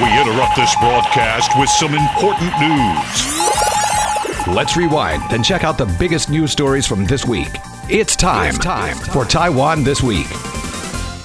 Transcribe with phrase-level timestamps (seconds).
[0.00, 4.46] We interrupt this broadcast with some important news.
[4.46, 7.50] Let's rewind and check out the biggest news stories from this week.
[7.90, 10.26] It's time, it's time for Taiwan This Week.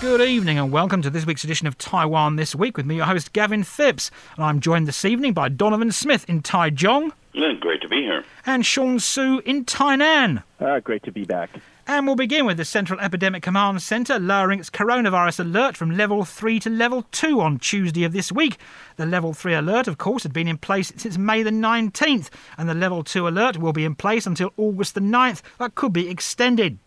[0.01, 3.05] Good evening and welcome to this week's edition of Taiwan This Week with me, your
[3.05, 4.11] host Gavin Phipps.
[4.35, 7.13] And I'm joined this evening by Donovan Smith in Taichung.
[7.31, 8.25] Yeah, great to be here.
[8.45, 10.43] And Sean Su in Tainan.
[10.59, 11.51] Uh, great to be back.
[11.89, 16.25] And we'll begin with the Central Epidemic Command Centre lowering its coronavirus alert from level
[16.25, 18.57] 3 to level 2 on Tuesday of this week.
[18.97, 22.67] The level 3 alert, of course, had been in place since May the 19th, and
[22.67, 26.09] the level 2 alert will be in place until August the 9th, That could be
[26.09, 26.77] extended.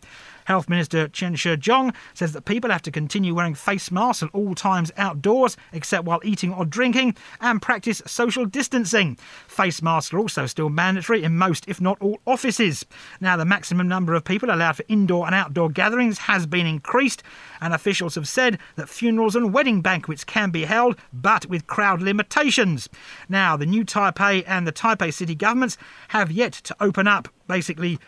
[0.45, 4.55] Health Minister Chen Shih-chung says that people have to continue wearing face masks at all
[4.55, 9.17] times outdoors, except while eating or drinking, and practice social distancing.
[9.47, 12.85] Face masks are also still mandatory in most, if not all, offices.
[13.21, 17.23] Now, the maximum number of people allowed for indoor and outdoor gatherings has been increased,
[17.61, 22.03] and officials have said that funerals and wedding banquets can be held, but with crowd
[22.03, 22.89] limitations.
[23.29, 25.77] Now, the new Taipei and the Taipei city governments
[26.09, 27.99] have yet to open up basically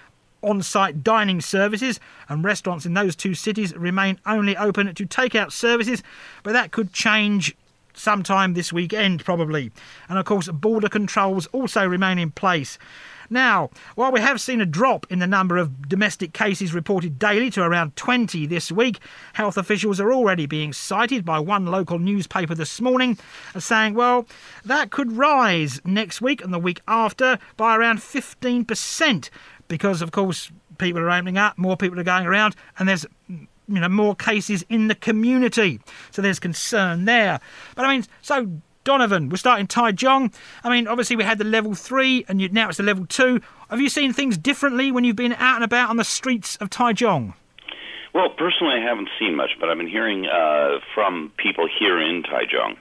[0.43, 5.53] on site dining services, and restaurants in those two cities remain only open to takeout
[5.53, 6.03] services,
[6.43, 7.57] but that could change
[7.95, 9.71] sometime this weekend, probably.
[10.09, 12.79] And of course, border controls also remain in place.
[13.31, 17.49] Now, while we have seen a drop in the number of domestic cases reported daily
[17.53, 18.99] to around 20 this week,
[19.33, 23.17] health officials are already being cited by one local newspaper this morning
[23.55, 24.27] as saying, well,
[24.67, 29.31] that could rise next week and the week after by around 15%,
[29.73, 33.49] because, of course, people are opening up, more people are going around, and there's you
[33.67, 35.81] know more cases in the community.
[36.11, 37.41] So there's concern there.
[37.75, 38.51] But I mean, so
[38.85, 40.35] Donovan, we're starting Taichung.
[40.63, 43.41] I mean, obviously we had the level three, and you, now it's the level two.
[43.71, 46.69] Have you seen things differently when you've been out and about on the streets of
[46.69, 47.33] Taichung?
[48.13, 52.25] Well, personally, I haven't seen much, but I've been hearing uh, from people here in
[52.25, 52.77] Taichung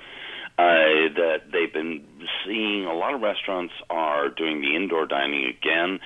[0.60, 2.04] uh, that they've been
[2.46, 6.02] seeing a lot of restaurants are doing the indoor dining again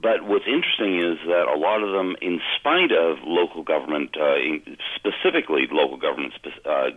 [0.00, 4.36] but what's interesting is that a lot of them, in spite of local government, uh,
[4.94, 6.34] specifically local government
[6.64, 6.90] uh,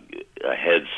[0.43, 0.89] heads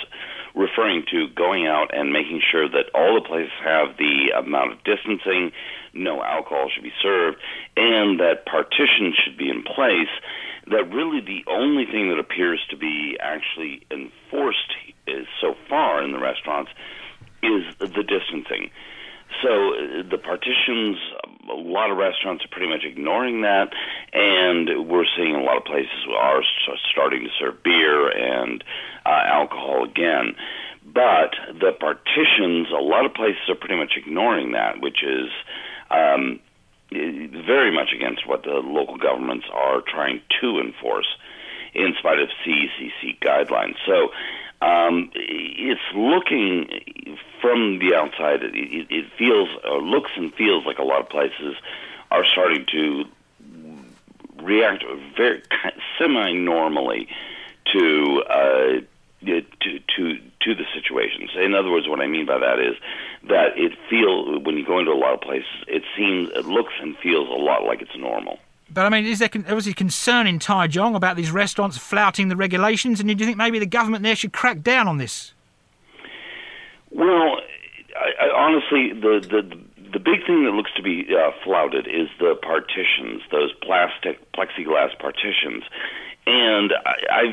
[0.53, 4.83] referring to going out and making sure that all the places have the amount of
[4.83, 5.51] distancing,
[5.93, 7.37] no alcohol should be served,
[7.77, 10.11] and that partitions should be in place,
[10.67, 14.71] that really the only thing that appears to be actually enforced
[15.07, 16.71] is so far in the restaurants
[17.41, 18.69] is the distancing.
[19.41, 20.97] So uh, the partitions,
[21.49, 23.73] a lot of restaurants are pretty much ignoring that,
[24.13, 26.41] and we're seeing a lot of places are
[26.91, 28.63] starting to serve beer and
[29.05, 30.35] uh, alcohol again.
[30.85, 35.29] But the partitions, a lot of places are pretty much ignoring that, which is
[35.89, 36.39] um,
[36.91, 41.07] very much against what the local governments are trying to enforce,
[41.73, 43.75] in spite of CECC guidelines.
[43.87, 44.09] So
[44.63, 48.43] um, it's looking from the outside.
[48.43, 51.55] It, it feels, or looks and feels like a lot of places
[52.11, 53.03] are starting to
[54.41, 54.83] react
[55.17, 55.43] very
[55.99, 57.09] semi-normally
[57.73, 58.81] to uh,
[59.25, 59.41] to
[59.95, 61.31] to to the situations.
[61.35, 62.75] In other words, what I mean by that is
[63.29, 66.73] that it feels when you go into a lot of places, it seems, it looks
[66.81, 68.39] and feels a lot like it's normal.
[68.73, 72.99] But I mean, is there obviously concern in Taichung about these restaurants flouting the regulations?
[72.99, 75.33] And do you think maybe the government there should crack down on this?
[76.91, 77.37] Well,
[77.95, 79.59] I, I, honestly, the, the
[79.93, 84.97] the big thing that looks to be uh, flouted is the partitions, those plastic plexiglass
[84.97, 85.63] partitions.
[86.25, 87.23] And I, I,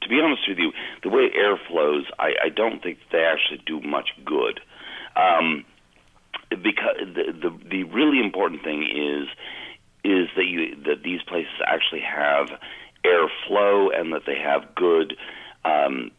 [0.00, 0.72] to be honest with you,
[1.02, 4.60] the way air flows, I, I don't think they actually do much good.
[5.16, 5.64] Um,
[6.50, 9.28] because the, the the really important thing is
[10.04, 12.48] is that you that these places actually have
[13.04, 15.16] airflow and that they have good
[15.64, 16.10] um,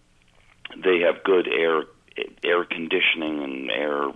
[0.84, 1.84] they have good air
[2.44, 4.08] air conditioning and air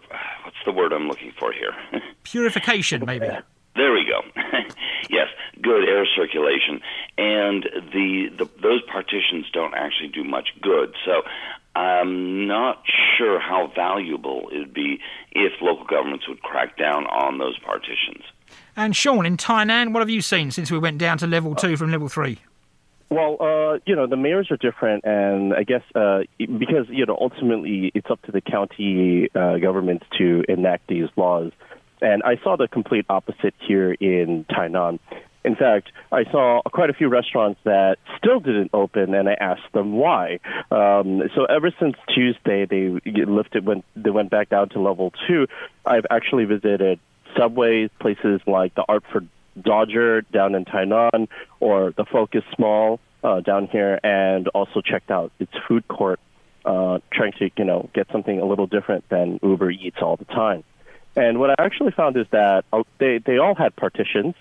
[0.44, 1.74] what's the word I'm looking for here?
[2.24, 3.28] Purification maybe.
[3.76, 4.22] There we go.
[5.10, 5.28] Yes
[5.62, 6.82] good air circulation.
[7.18, 10.94] And the, the those partitions don't actually do much good.
[11.06, 11.24] So
[11.76, 12.84] I'm not
[13.18, 15.00] sure how valuable it would be
[15.31, 18.24] if local governments would crack down on those partitions
[18.77, 21.75] and Sean, in Tainan, what have you seen since we went down to level two
[21.75, 22.39] from level three?
[23.09, 27.18] Well, uh, you know, the mayors are different, and I guess uh, because you know
[27.19, 31.51] ultimately it's up to the county uh, governments to enact these laws.
[32.01, 35.00] And I saw the complete opposite here in Tainan.
[35.44, 39.71] In fact, I saw quite a few restaurants that still didn't open, and I asked
[39.74, 40.39] them why.
[40.69, 45.47] Um, so ever since Tuesday, they lifted when they went back down to level two.
[45.85, 47.00] I've actually visited
[47.38, 49.22] subways, places like the Artful
[49.62, 51.28] Dodger down in Tainan
[51.60, 56.19] or the Focus Mall uh, down here, and also checked out its food court
[56.68, 60.25] uh, trying to you know get something a little different than Uber Eats all the
[60.25, 60.63] time.
[61.16, 64.36] And what I actually found is that uh, they they all had partitions.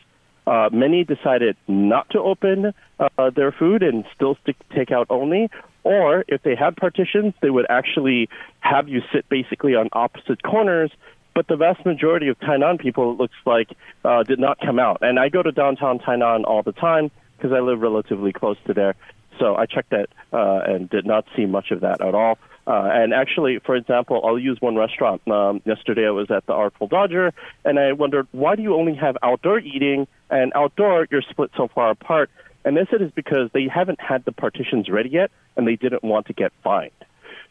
[0.47, 5.51] Uh, many decided not to open uh, their food and still stick takeout only.
[5.83, 8.29] Or if they had partitions, they would actually
[8.61, 10.91] have you sit basically on opposite corners.
[11.37, 13.69] But the vast majority of Tainan people, it looks like,
[14.07, 15.01] uh, did not come out.
[15.03, 18.73] And I go to downtown Tainan all the time because I live relatively close to
[18.73, 18.95] there.
[19.39, 22.39] So I checked that uh, and did not see much of that at all.
[22.67, 25.29] Uh, and actually, for example, I'll use one restaurant.
[25.29, 27.35] Um, yesterday I was at the Artful Dodger,
[27.67, 31.69] and I wondered, why do you only have outdoor eating and outdoor you're split so
[31.69, 32.31] far apart?
[32.65, 36.03] And they said it's because they haven't had the partitions ready yet, and they didn't
[36.03, 36.93] want to get fined.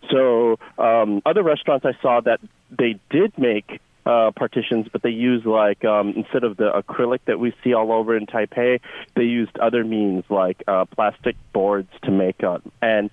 [0.10, 5.46] So um, other restaurants I saw that they did make uh, partitions, but they used
[5.46, 8.80] like um, instead of the acrylic that we see all over in Taipei,
[9.16, 12.62] they used other means like uh, plastic boards to make up.
[12.82, 13.10] And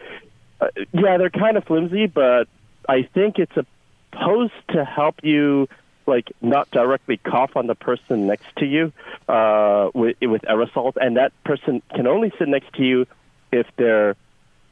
[0.61, 2.47] uh, yeah, they're kind of flimsy, but
[2.89, 5.69] I think it's supposed to help you
[6.07, 8.93] like not directly cough on the person next to you
[9.29, 13.07] uh, with with aerosols, and that person can only sit next to you
[13.53, 14.17] if they're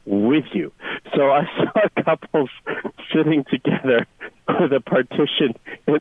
[0.05, 0.71] with you.
[1.15, 2.49] So I saw couples
[3.13, 4.05] sitting together
[4.47, 5.55] with a partition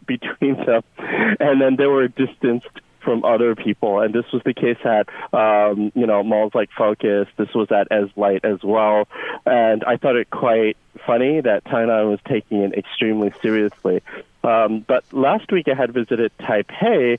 [0.06, 2.68] between them, and then they were distanced
[3.02, 4.00] from other people.
[4.00, 7.28] And this was the case at, um, you know, malls like Focus.
[7.36, 9.08] This was at As Light as well.
[9.46, 10.76] And I thought it quite
[11.06, 14.02] funny that Tainan was taking it extremely seriously.
[14.42, 17.18] Um, but last week I had visited Taipei,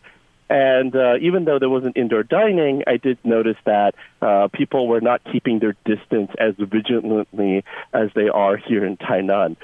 [0.51, 4.99] and uh, even though there wasn't indoor dining, I did notice that uh, people were
[4.99, 7.63] not keeping their distance as vigilantly
[7.93, 9.55] as they are here in Tainan.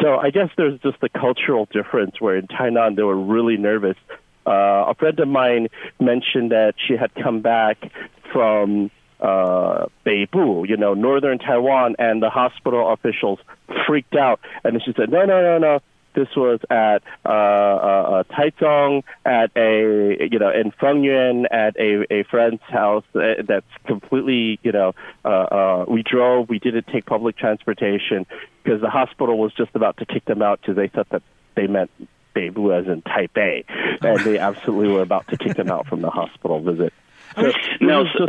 [0.00, 3.96] So I guess there's just a cultural difference where in Tainan they were really nervous.
[4.44, 5.68] Uh, a friend of mine
[6.00, 7.92] mentioned that she had come back
[8.32, 8.90] from
[9.20, 13.38] uh, Beibu, you know, northern Taiwan, and the hospital officials
[13.86, 14.40] freaked out.
[14.64, 15.78] And she said, no, no, no, no
[16.14, 22.12] this was at uh, uh, uh, Taichung, at a you know in Fengyuan, at a,
[22.12, 24.94] a friend's house that's completely you know
[25.24, 26.48] uh, uh, we drove.
[26.48, 28.26] We didn't take public transportation
[28.62, 31.22] because the hospital was just about to kick them out because they thought that
[31.54, 31.90] they meant
[32.34, 33.64] Beibu as in Taipei,
[34.02, 36.92] and they absolutely were about to kick them out from the hospital visit.
[37.34, 37.50] So,
[37.80, 38.26] now, uh,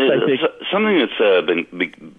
[0.72, 1.68] something that's uh, been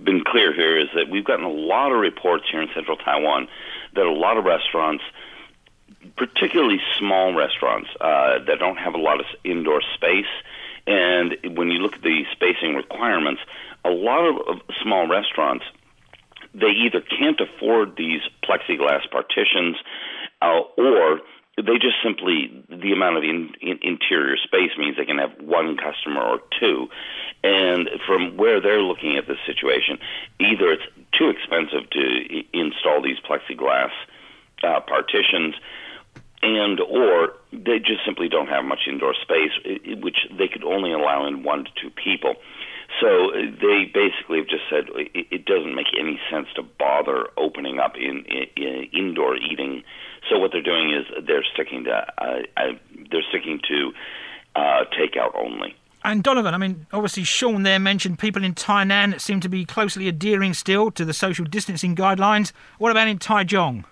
[0.05, 3.49] been clear here is that we've gotten a lot of reports here in Central Taiwan
[3.94, 5.02] that a lot of restaurants
[6.16, 10.30] particularly small restaurants uh, that don't have a lot of indoor space.
[10.86, 13.40] And when you look at the spacing requirements,
[13.84, 15.64] a lot of, of small restaurants
[16.54, 19.76] they either can't afford these plexiglass partitions,
[20.40, 21.20] uh, or
[21.56, 25.76] they just simply the amount of in, in, interior space means they can have one
[25.76, 26.88] customer or two.
[27.42, 29.98] And from where they're looking at the situation,
[30.40, 30.86] either it's
[31.18, 33.90] too expensive to I- install these plexiglass
[34.62, 35.54] uh, partitions
[36.44, 39.52] and or they just simply don't have much indoor space,
[40.02, 42.35] which they could only allow in one to two people.
[43.00, 47.79] So uh, they basically have just said it doesn't make any sense to bother opening
[47.79, 49.82] up in, in, in indoor eating.
[50.31, 52.73] So what they're doing is they're sticking to uh,
[53.11, 53.93] they're sticking to
[54.55, 55.75] uh, takeout only.
[56.06, 60.06] And Donovan, I mean, obviously Sean there mentioned people in Tainan seem to be closely
[60.06, 62.52] adhering still to the social distancing guidelines.
[62.79, 63.85] What about in Taichung?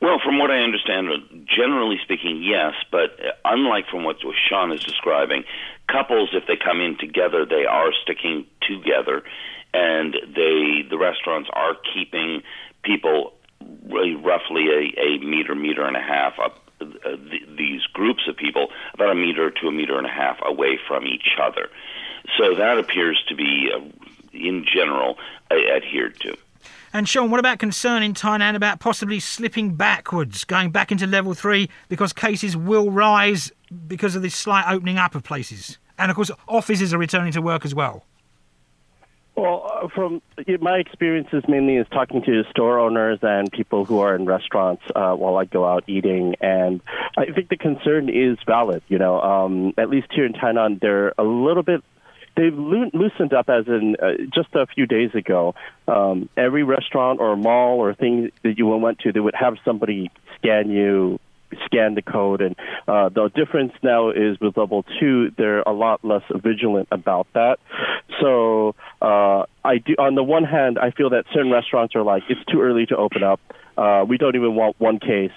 [0.00, 1.08] Well, from what I understand,
[1.46, 2.74] generally speaking, yes.
[2.90, 4.16] But unlike from what
[4.48, 5.44] Sean is describing,
[5.88, 9.22] couples, if they come in together, they are sticking together,
[9.72, 12.42] and they the restaurants are keeping
[12.82, 13.32] people
[13.88, 16.60] really roughly a, a meter, meter and a half up.
[16.80, 20.36] Uh, th- these groups of people about a meter to a meter and a half
[20.44, 21.70] away from each other.
[22.36, 23.80] So that appears to be, uh,
[24.32, 25.16] in general,
[25.50, 26.36] uh, adhered to.
[26.94, 31.34] And Sean, what about concern in Tainan about possibly slipping backwards, going back into level
[31.34, 33.50] three because cases will rise
[33.88, 35.78] because of this slight opening up of places?
[35.98, 38.04] And of course, offices are returning to work as well.
[39.34, 40.22] Well, uh, from
[40.60, 45.14] my experiences, mainly is talking to store owners and people who are in restaurants uh,
[45.14, 46.80] while I go out eating, and
[47.18, 48.84] I think the concern is valid.
[48.86, 51.82] You know, um, at least here in Tainan, they're a little bit
[52.36, 55.54] they've loosened up as in uh, just a few days ago.
[55.86, 60.10] Um, every restaurant or mall or thing that you went to, they would have somebody
[60.36, 61.20] scan you,
[61.66, 62.40] scan the code.
[62.40, 62.56] And
[62.88, 67.58] uh, the difference now is with level two, they're a lot less vigilant about that.
[68.20, 69.94] So uh, I do.
[69.98, 72.96] On the one hand, I feel that certain restaurants are like, it's too early to
[72.96, 73.40] open up.
[73.76, 75.32] Uh, we don't even want one case.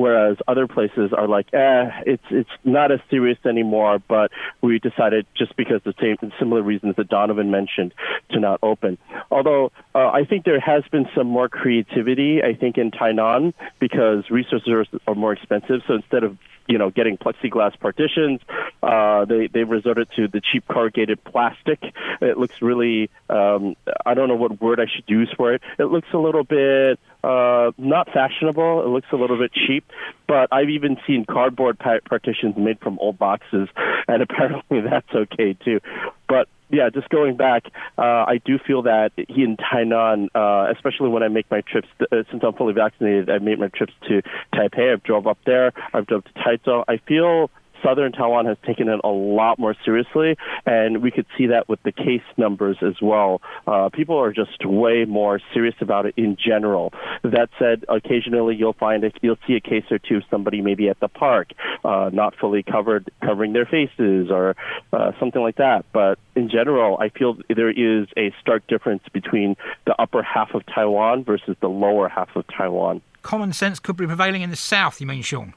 [0.00, 3.98] whereas other places are like, eh, it's it's not as serious anymore.
[4.08, 4.30] But
[4.62, 7.92] we decided just because the same and similar reasons that Donovan mentioned
[8.30, 8.98] to not open.
[9.30, 14.30] Although uh, I think there has been some more creativity, I think in Tainan because
[14.30, 15.82] resources are more expensive.
[15.86, 18.40] So instead of you know, getting plexiglass partitions.
[18.80, 21.82] Uh, they they resorted to the cheap corrugated plastic.
[22.20, 23.74] It looks really um,
[24.06, 25.62] I don't know what word I should use for it.
[25.80, 28.82] It looks a little bit uh, not fashionable.
[28.84, 29.84] It looks a little bit cheap,
[30.26, 33.68] but I've even seen cardboard partitions made from old boxes,
[34.08, 35.80] and apparently that's okay too.
[36.28, 37.64] But yeah, just going back,
[37.98, 41.88] uh, I do feel that he in Tainan, uh, especially when I make my trips,
[42.00, 44.22] uh, since I'm fully vaccinated, I made my trips to
[44.54, 44.92] Taipei.
[44.92, 45.72] I've drove up there.
[45.92, 46.84] I've drove to Taichung.
[46.86, 47.50] I feel
[47.82, 51.82] southern Taiwan has taken it a lot more seriously, and we could see that with
[51.82, 53.40] the case numbers as well.
[53.66, 56.92] Uh, people are just way more serious about it in general.
[57.22, 61.00] That said, occasionally you'll find you'll see a case or two, of somebody maybe at
[61.00, 61.52] the park,
[61.84, 64.56] uh, not fully covered, covering their faces or
[64.92, 65.84] uh, something like that.
[65.92, 69.56] But in general, I feel there is a stark difference between
[69.86, 73.02] the upper half of Taiwan versus the lower half of Taiwan.
[73.22, 75.54] Common sense could be prevailing in the south, you mean, Sean?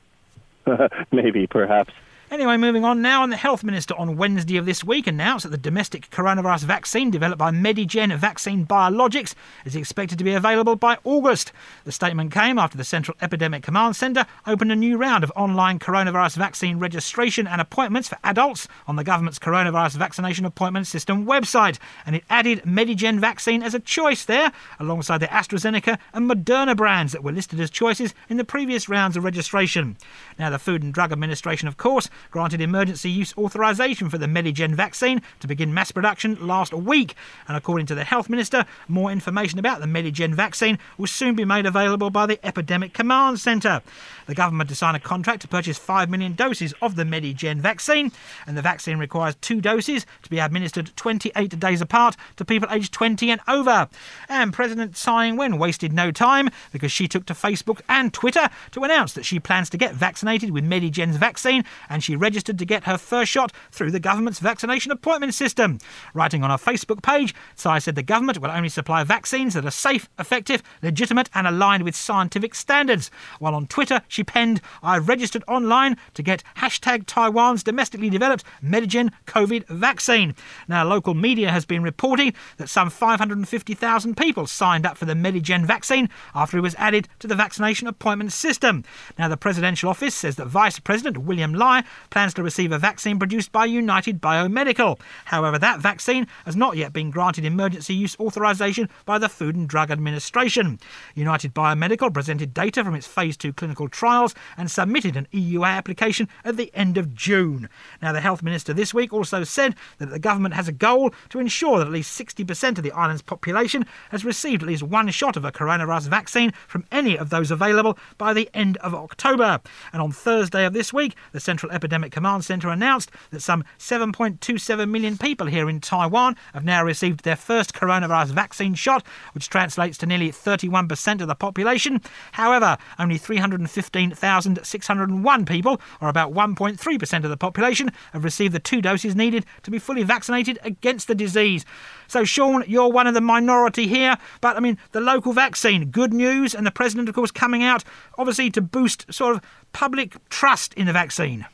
[1.12, 1.94] Maybe, perhaps.
[2.34, 5.52] Anyway, moving on now, and the Health Minister on Wednesday of this week announced that
[5.52, 9.36] the domestic coronavirus vaccine developed by Medigen Vaccine Biologics
[9.66, 11.52] is expected to be available by August.
[11.86, 15.78] The statement came after the Central Epidemic Command Centre opened a new round of online
[15.78, 21.78] coronavirus vaccine registration and appointments for adults on the government's coronavirus vaccination appointment system website,
[22.04, 27.12] and it added Medigen vaccine as a choice there, alongside the AstraZeneca and Moderna brands
[27.12, 29.98] that were listed as choices in the previous rounds of registration.
[30.40, 34.76] Now, the Food and Drug Administration, of course, granted emergency use authorization for the Medigen
[34.76, 37.16] vaccine to begin mass production last week.
[37.48, 41.46] And according to the Health Minister, more information about the Medigen vaccine will soon be
[41.46, 43.82] made available by the Epidemic Command Centre.
[44.26, 48.12] The government has signed a contract to purchase 5 million doses of the Medigen vaccine,
[48.48, 52.94] and the vaccine requires two doses to be administered 28 days apart to people aged
[52.94, 53.88] 20 and over.
[54.30, 58.84] And President Tsai Ing-wen wasted no time because she took to Facebook and Twitter to
[58.84, 62.86] announce that she plans to get vaccinated with Medigen's vaccine, and she registered to get
[62.86, 65.80] her first shot through the government's vaccination appointment system.
[66.14, 69.72] Writing on her Facebook page, Tsai said the government will only supply vaccines that are
[69.72, 73.10] safe, effective, legitimate, and aligned with scientific standards.
[73.40, 79.12] While on Twitter, she penned, I've registered online to get hashtag Taiwan's domestically developed Medigen
[79.28, 80.36] COVID vaccine.
[80.68, 85.66] Now, local media has been reporting that some 550,000 people signed up for the Medigen
[85.66, 88.84] vaccine after it was added to the vaccination appointment system.
[89.18, 93.20] Now, the presidential office says that Vice President William Lai plans to receive a vaccine
[93.20, 95.00] produced by United Biomedical.
[95.26, 99.68] However, that vaccine has not yet been granted emergency use authorization by the Food and
[99.68, 100.80] Drug Administration.
[101.16, 106.28] United Biomedical presented data from its phase 2 clinical trials and submitted an EUA application
[106.44, 107.70] at the end of June.
[108.02, 111.40] Now, the Health Minister this week also said that the government has a goal to
[111.40, 115.38] ensure that at least 60% of the island's population has received at least one shot
[115.38, 119.60] of a coronavirus vaccine from any of those available by the end of October.
[119.92, 124.90] And on Thursday of this week, the Central Epidemic Command Centre announced that some 7.27
[124.90, 129.98] million people here in Taiwan have now received their first coronavirus vaccine shot, which translates
[129.98, 132.00] to nearly 31% of the population.
[132.32, 139.14] However, only 315,601 people, or about 1.3% of the population, have received the two doses
[139.14, 141.66] needed to be fully vaccinated against the disease.
[142.08, 146.14] So, Sean, you're one of the minority here, but I mean, the local vaccine, good
[146.14, 147.84] news, and the president, of course, coming out
[148.18, 149.42] obviously to boost sort of
[149.74, 151.46] public trust in the vaccine.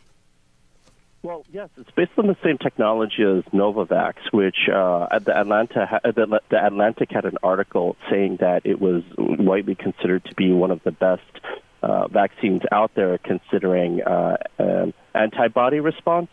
[1.22, 6.40] Well, yes, it's based on the same technology as Novavax, which uh, the Atlanta the,
[6.50, 10.82] the Atlantic had an article saying that it was widely considered to be one of
[10.84, 11.22] the best
[11.82, 14.38] uh, vaccines out there considering uh,
[15.14, 16.30] antibody response,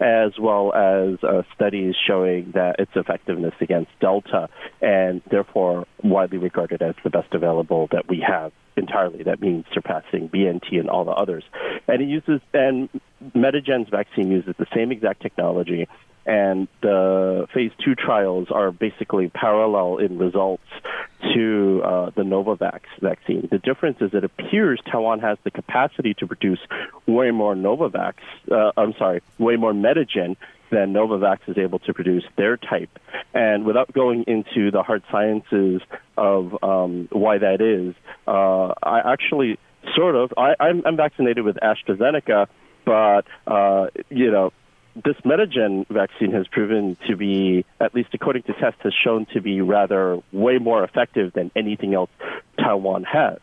[0.00, 4.48] as well as uh, studies showing that its effectiveness against Delta,
[4.80, 9.22] and therefore widely regarded as the best available that we have entirely.
[9.22, 11.44] That means surpassing BNT and all the others.
[11.86, 12.88] And it uses and
[13.34, 15.88] Medigen's vaccine uses the same exact technology
[16.26, 20.62] and the phase two trials are basically parallel in results
[21.34, 23.48] to uh, the Novavax vaccine.
[23.50, 26.60] The difference is it appears Taiwan has the capacity to produce
[27.06, 28.14] way more Novavax,
[28.50, 30.36] uh, I'm sorry, way more Medigen
[30.70, 32.98] than Novavax is able to produce their type.
[33.34, 35.82] And without going into the hard sciences
[36.16, 37.94] of um, why that is,
[38.26, 39.58] uh, I actually
[39.94, 42.46] sort of, I, I'm, I'm vaccinated with AstraZeneca,
[42.84, 44.52] but, uh, you know,
[45.04, 49.40] this Medigen vaccine has proven to be, at least according to tests, has shown to
[49.40, 52.10] be rather way more effective than anything else
[52.58, 53.38] Taiwan has.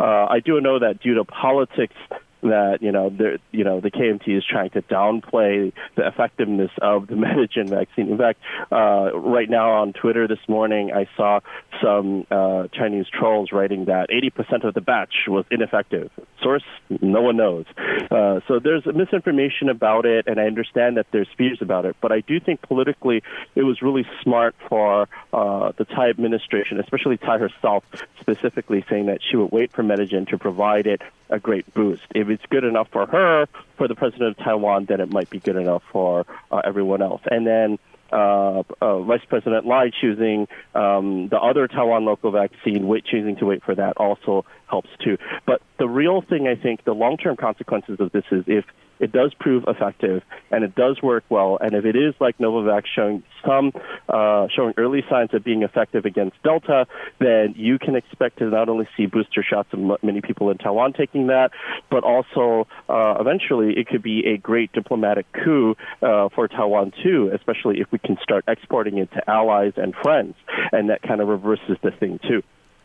[0.00, 1.94] Uh, I do know that due to politics,
[2.42, 3.10] that you know
[3.52, 8.10] you know the KMT is trying to downplay the effectiveness of the Medigen vaccine.
[8.10, 11.40] In fact, uh, right now on Twitter this morning, I saw
[11.82, 16.10] some uh, Chinese trolls writing that 80% of the batch was ineffective.
[16.42, 16.64] Source:
[17.00, 17.66] No one knows.
[18.10, 21.96] Uh, so there's misinformation about it, and I understand that there's fears about it.
[22.00, 23.22] But I do think politically,
[23.54, 27.84] it was really smart for uh, the Tsai administration, especially Tsai herself,
[28.20, 32.02] specifically saying that she would wait for Medigen to provide it a great boost.
[32.14, 33.46] If it's good enough for her,
[33.76, 37.20] for the president of Taiwan, then it might be good enough for uh, everyone else.
[37.30, 37.78] And then
[38.12, 43.46] uh, uh, Vice President Lai choosing um, the other Taiwan local vaccine, wait, choosing to
[43.46, 45.18] wait for that also helps too.
[45.46, 48.64] But the real thing, I think, the long-term consequences of this is if
[49.02, 51.58] it does prove effective and it does work well.
[51.60, 53.72] And if it is like Novavax showing some,
[54.08, 56.86] uh, showing early signs of being effective against Delta,
[57.18, 60.92] then you can expect to not only see booster shots of many people in Taiwan
[60.92, 61.50] taking that,
[61.90, 67.28] but also uh, eventually it could be a great diplomatic coup uh, for Taiwan too,
[67.34, 70.34] especially if we can start exporting it to allies and friends,
[70.72, 72.42] and that kind of reverses the thing too.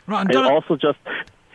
[0.07, 0.99] Right, and also just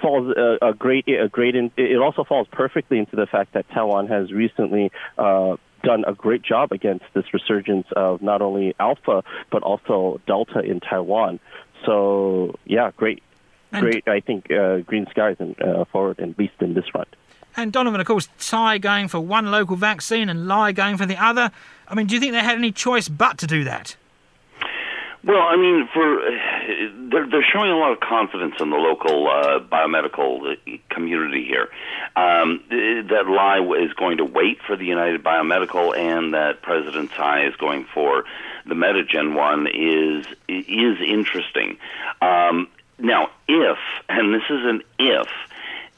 [0.01, 3.69] falls a, a great a great in, it also falls perfectly into the fact that
[3.71, 9.23] Taiwan has recently uh, done a great job against this resurgence of not only alpha
[9.51, 11.41] but also delta in Taiwan.
[11.87, 13.23] So yeah, great,
[13.73, 14.07] And- great.
[14.09, 17.09] I think uh, green skies and uh, forward, at least in this front.
[17.57, 21.23] And Donovan, of course, Tsai going for one local vaccine and Lai going for the
[21.23, 21.51] other.
[21.89, 23.97] I mean, do you think they had any choice but to do that?
[25.25, 26.21] Well, I mean, for
[27.11, 31.69] they're they're showing a lot of confidence in the local uh, biomedical uh, community here.
[32.17, 37.47] Um, that Lai is going to wait for the United Biomedical, and that President Tsai
[37.47, 38.25] is going for
[38.67, 41.79] the Medigen one is is interesting.
[42.21, 42.67] Um,
[42.99, 43.79] now, if
[44.09, 45.29] and this is an if.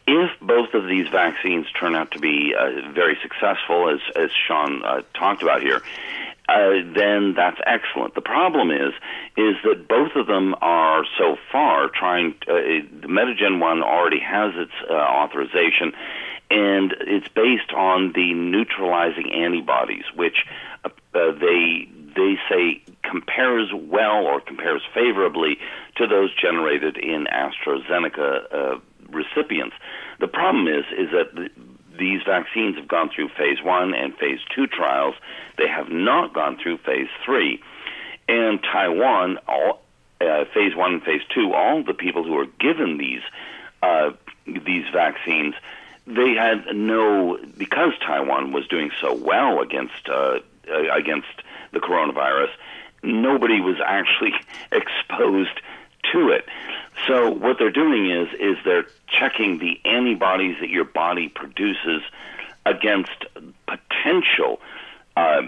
[0.07, 4.85] If both of these vaccines turn out to be uh, very successful, as as Sean
[4.85, 5.81] uh, talked about here,
[6.47, 8.15] uh, then that's excellent.
[8.15, 8.93] The problem is,
[9.37, 12.35] is that both of them are so far trying.
[12.43, 15.95] Uh, the Medigen one already has its uh, authorization,
[16.51, 20.45] and it's based on the neutralizing antibodies, which
[20.85, 25.59] uh, they they say compares well or compares favorably
[25.97, 28.79] to those generated in AstraZeneca uh,
[29.15, 29.77] recipients.
[30.21, 31.51] The problem is, is that the,
[31.99, 35.15] these vaccines have gone through phase one and phase two trials.
[35.57, 37.63] They have not gone through phase three.
[38.29, 39.83] And Taiwan, all,
[40.21, 43.23] uh, phase one and phase two, all the people who were given these
[43.83, 44.13] uh,
[44.47, 45.55] these vaccines,
[46.07, 50.39] they had no because Taiwan was doing so well against uh,
[50.71, 52.51] uh, against the coronavirus.
[53.03, 54.33] Nobody was actually
[54.73, 55.61] exposed
[56.13, 56.45] to it.
[57.07, 62.03] So what they're doing is is they're checking the antibodies that your body produces
[62.65, 63.27] against
[63.67, 64.61] potential
[65.17, 65.43] uh,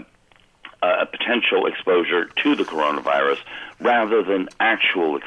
[0.81, 3.39] uh, potential exposure to the coronavirus
[3.79, 5.17] rather than actual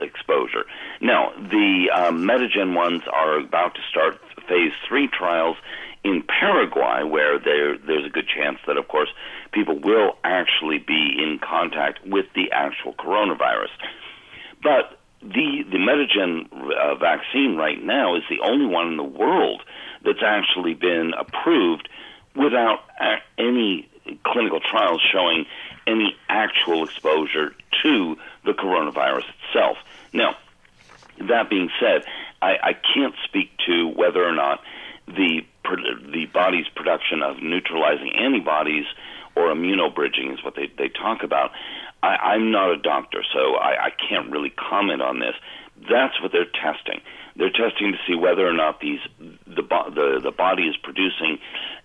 [0.00, 0.64] exposure.
[1.00, 5.56] Now, the um, Medigen ones are about to start phase three trials
[6.02, 9.10] in Paraguay, where there, there's a good chance that, of course,
[9.52, 13.68] people will actually be in contact with the actual coronavirus.
[14.62, 19.62] But the the Medigen uh, vaccine right now is the only one in the world
[20.04, 21.88] that's actually been approved
[22.34, 22.80] without
[23.38, 23.88] any
[24.24, 25.44] clinical trials showing
[25.86, 29.76] any actual exposure to the coronavirus itself.
[30.12, 30.36] Now,
[31.28, 32.04] that being said,
[32.40, 34.62] I, I can't speak to whether or not
[35.06, 35.42] the
[36.12, 38.86] the body's production of neutralizing antibodies
[39.36, 41.52] or immunobridging is what they, they talk about.
[42.02, 45.34] I, I'm not a doctor, so I, I can't really comment on this.
[45.88, 47.00] That's what they're testing.
[47.36, 51.38] They're testing to see whether or not these the the, the body is producing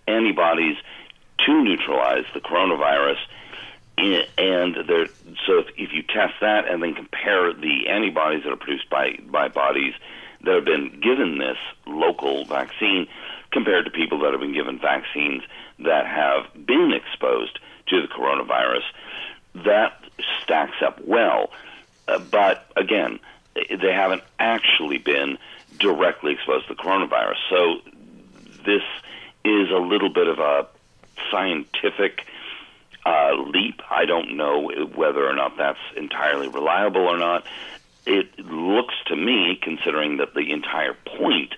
[0.07, 0.77] antibodies
[1.45, 3.17] to neutralize the coronavirus.
[3.97, 5.07] And they're,
[5.47, 9.17] so if, if you test that and then compare the antibodies that are produced by,
[9.29, 9.93] by bodies
[10.43, 13.07] that have been given this local vaccine
[13.51, 15.43] compared to people that have been given vaccines
[15.79, 18.83] that have been exposed to the coronavirus,
[19.63, 20.01] that
[20.43, 21.51] stacks up well.
[22.07, 23.19] Uh, but again,
[23.55, 25.37] they haven't actually been
[25.79, 27.37] directly exposed to the coronavirus.
[27.49, 27.79] So
[28.65, 28.83] this
[29.43, 30.67] is a little bit of a
[31.31, 32.25] scientific
[33.05, 33.81] uh, leap.
[33.89, 37.45] I don't know whether or not that's entirely reliable or not.
[38.05, 41.53] It looks to me, considering that the entire point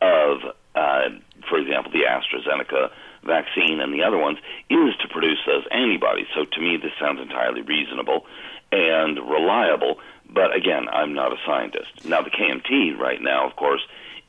[0.00, 0.38] of,
[0.74, 1.08] uh,
[1.48, 2.90] for example, the AstraZeneca
[3.26, 4.38] vaccine and the other ones
[4.70, 6.26] is to produce those antibodies.
[6.34, 8.26] So to me, this sounds entirely reasonable
[8.72, 12.04] and reliable But again, I'm not a scientist.
[12.04, 13.82] Now, the KMT right now, of course,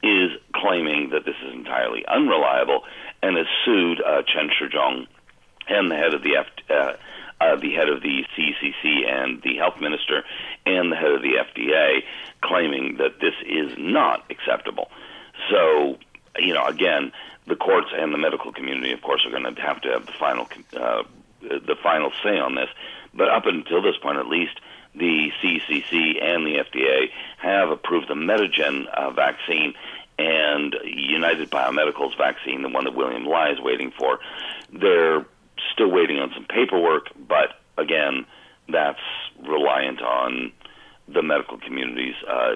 [0.04, 2.84] is claiming that this is entirely unreliable
[3.24, 5.08] and has sued uh, Chen Shih-chung
[5.68, 6.94] and the head of the F, uh,
[7.44, 10.24] uh, the head of the CCC and the health minister
[10.66, 12.04] and the head of the FDA,
[12.42, 14.90] claiming that this is not acceptable.
[15.50, 15.98] So,
[16.40, 17.12] you know, again,
[17.48, 20.12] the courts and the medical community, of course, are going to have to have the
[20.14, 21.04] final uh,
[21.42, 22.70] the final say on this.
[23.14, 24.60] But up until this point, at least,
[24.94, 29.74] the CCC and the FDA have approved the Medigen uh, vaccine
[30.20, 34.20] and United Biomedical's vaccine, the one that William Lai is waiting for.
[34.74, 35.26] They're
[35.74, 38.26] still waiting on some paperwork, but again,
[38.68, 39.00] that's
[39.48, 40.52] reliant on
[41.08, 42.56] the medical community's uh,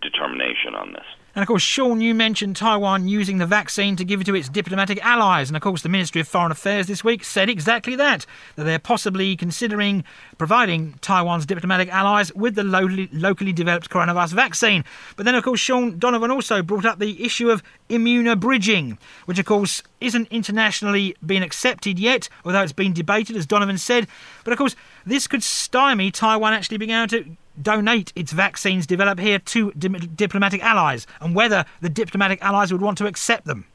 [0.00, 1.04] determination on this.
[1.34, 4.50] And of course, Sean, you mentioned Taiwan using the vaccine to give it to its
[4.50, 5.48] diplomatic allies.
[5.48, 8.78] And of course, the Ministry of Foreign Affairs this week said exactly that, that they're
[8.78, 10.04] possibly considering
[10.36, 14.84] providing Taiwan's diplomatic allies with the locally, locally developed coronavirus vaccine.
[15.16, 19.46] But then, of course, Sean Donovan also brought up the issue of immunobridging, which, of
[19.46, 24.06] course, isn't internationally been accepted yet, although it's been debated, as Donovan said.
[24.44, 29.20] But of course, this could stymie Taiwan actually being able to donate its vaccines developed
[29.20, 33.66] here to di- diplomatic allies and whether the diplomatic allies would want to accept them.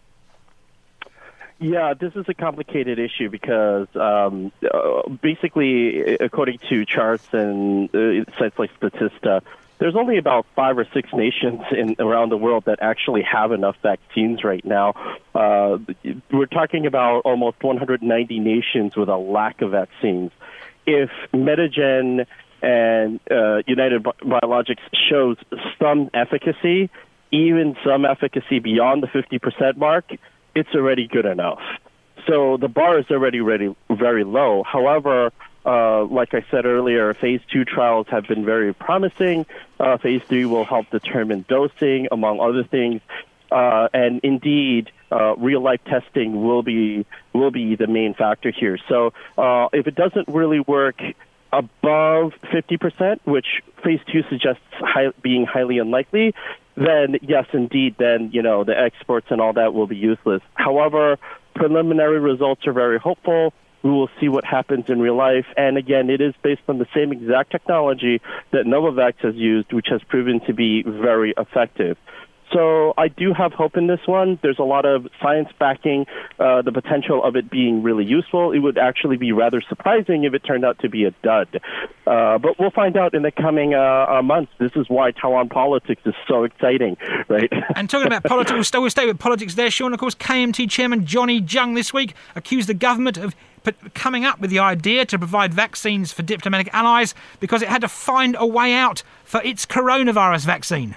[1.59, 8.31] Yeah, this is a complicated issue because um, uh, basically, according to charts and uh,
[8.37, 9.41] sites like Statista,
[9.79, 13.75] there's only about five or six nations in around the world that actually have enough
[13.81, 14.93] vaccines right now.
[15.33, 15.77] Uh,
[16.31, 20.31] we're talking about almost 190 nations with a lack of vaccines.
[20.85, 22.25] If Medigen
[22.61, 25.37] and uh, United Biologics shows
[25.79, 26.89] some efficacy,
[27.31, 30.09] even some efficacy beyond the 50% mark,
[30.55, 31.59] it's already good enough.
[32.25, 34.63] So the bar is already ready, very low.
[34.63, 35.31] However,
[35.65, 39.45] uh, like I said earlier, phase two trials have been very promising.
[39.79, 43.01] Uh, phase three will help determine dosing, among other things.
[43.51, 48.77] Uh, and indeed, uh, real life testing will be will be the main factor here.
[48.89, 51.01] So uh, if it doesn't really work
[51.51, 56.33] above 50%, which phase two suggests high, being highly unlikely,
[56.75, 60.41] then yes, indeed, then, you know, the exports and all that will be useless.
[60.53, 61.17] However,
[61.55, 63.53] preliminary results are very hopeful.
[63.83, 65.45] We will see what happens in real life.
[65.55, 69.87] And again, it is based on the same exact technology that Novavax has used, which
[69.89, 71.97] has proven to be very effective.
[72.53, 74.39] So I do have hope in this one.
[74.41, 76.05] There's a lot of science backing
[76.39, 78.51] uh, the potential of it being really useful.
[78.51, 81.61] It would actually be rather surprising if it turned out to be a dud.
[82.05, 84.51] Uh, but we'll find out in the coming uh, uh months.
[84.59, 87.51] This is why Taiwan politics is so exciting, right?
[87.75, 89.93] and talking about politics, we'll stay, we'll stay with politics there, Sean.
[89.93, 93.35] Of course, KMT chairman Johnny Chiang this week accused the government of
[93.93, 97.89] coming up with the idea to provide vaccines for diplomatic allies because it had to
[97.89, 100.95] find a way out for its coronavirus vaccine.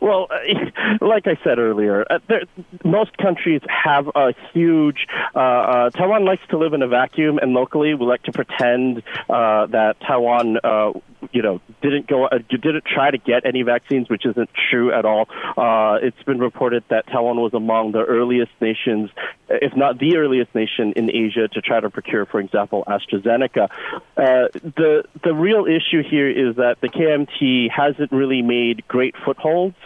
[0.00, 0.28] Well,
[1.00, 2.42] like I said earlier, uh, there,
[2.84, 5.06] most countries have a huge.
[5.34, 9.02] Uh, uh, Taiwan likes to live in a vacuum, and locally we like to pretend
[9.28, 10.92] uh, that Taiwan, uh,
[11.32, 15.04] you know, didn't go, uh, didn't try to get any vaccines, which isn't true at
[15.04, 15.28] all.
[15.56, 19.10] Uh, it's been reported that Taiwan was among the earliest nations,
[19.48, 23.68] if not the earliest nation in Asia, to try to procure, for example, AstraZeneca.
[24.16, 29.76] Uh, the the real issue here is that the KMT hasn't really made great footholds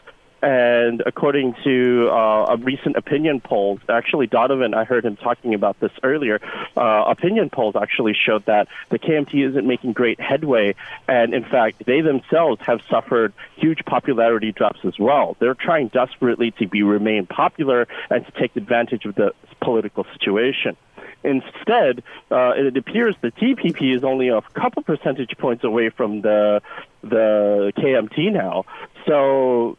[0.43, 5.79] and according to uh, a recent opinion poll, actually Donovan, I heard him talking about
[5.79, 6.41] this earlier.
[6.77, 10.75] Uh, opinion polls actually showed that the KMT isn't making great headway,
[11.07, 15.37] and in fact, they themselves have suffered huge popularity drops as well.
[15.39, 20.77] They're trying desperately to be remain popular and to take advantage of the political situation.
[21.25, 22.03] Instead,
[22.33, 26.61] uh, it appears the TPP is only a couple percentage points away from the
[27.03, 28.65] the KMT now.
[29.07, 29.77] So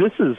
[0.00, 0.36] this is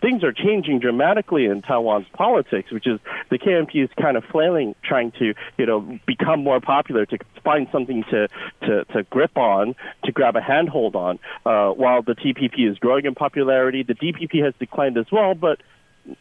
[0.00, 2.98] things are changing dramatically in Taiwan's politics, which is
[3.30, 7.68] the KMT is kind of flailing, trying to you know become more popular, to find
[7.70, 8.28] something to
[8.62, 11.18] to, to grip on, to grab a handhold on.
[11.44, 15.60] Uh, while the TPP is growing in popularity, the DPP has declined as well, but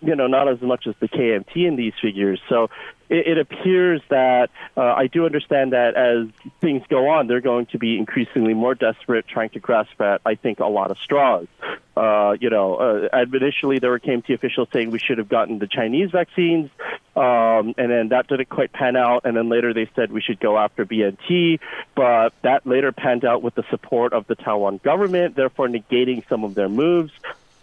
[0.01, 2.39] you know, not as much as the KMT in these figures.
[2.49, 2.69] So
[3.09, 6.27] it, it appears that uh, I do understand that as
[6.61, 10.35] things go on, they're going to be increasingly more desperate, trying to grasp at, I
[10.35, 11.47] think, a lot of straws.
[11.95, 15.67] Uh, you know, uh, initially there were KMT officials saying we should have gotten the
[15.67, 16.69] Chinese vaccines,
[17.15, 19.21] um, and then that didn't quite pan out.
[19.25, 21.59] And then later they said we should go after BNT,
[21.95, 26.43] but that later panned out with the support of the Taiwan government, therefore negating some
[26.43, 27.13] of their moves.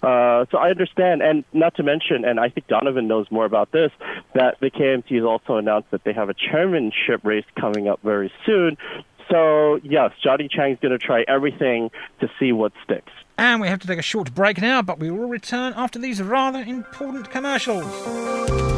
[0.02, 3.70] Uh, so I understand, and not to mention, and I think Donovan knows more about
[3.70, 3.92] this,
[4.34, 8.32] that the KMT has also announced that they have a chairmanship race coming up very
[8.44, 8.76] soon.
[9.30, 13.12] So, yes, Johnny Chiang's going to try everything to see what sticks.
[13.38, 16.20] And we have to take a short break now, but we will return after these
[16.20, 18.71] rather important commercials.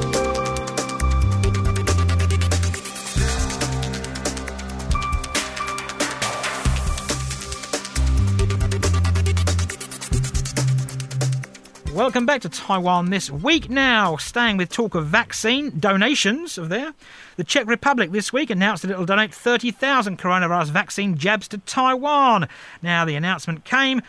[11.95, 13.71] Welcome back to Taiwan this week.
[13.71, 16.93] Now, staying with talk of vaccine donations of there,
[17.37, 21.59] the Czech Republic this week announced that it will donate 30,000 coronavirus vaccine jabs to
[21.59, 22.49] Taiwan.
[22.83, 24.03] Now, the announcement came